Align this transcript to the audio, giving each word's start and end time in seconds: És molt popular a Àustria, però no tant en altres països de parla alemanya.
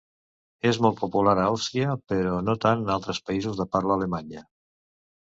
És 0.67 0.77
molt 0.85 0.95
popular 1.01 1.33
a 1.41 1.43
Àustria, 1.49 1.91
però 2.13 2.31
no 2.47 2.55
tant 2.63 2.81
en 2.85 2.89
altres 2.93 3.19
països 3.27 3.59
de 3.61 3.67
parla 3.77 3.93
alemanya. 4.01 4.43